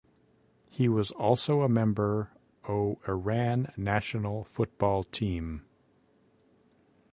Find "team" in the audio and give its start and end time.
5.03-5.63